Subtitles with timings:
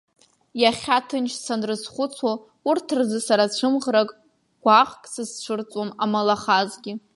[0.61, 2.33] Иахьа ҭынч санрызхәыцуа
[2.69, 4.09] урҭ рзы сара цәымӷрак,
[4.63, 6.93] гәаӷк сызцәырҵуам амалахазгьы.